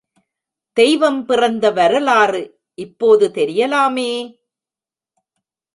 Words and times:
தெய்வம் 0.77 1.25
பிறந்த 1.25 1.71
வரலாறு 1.71 2.41
இப்போது 2.77 3.31
தெரியலாமே! 3.35 4.11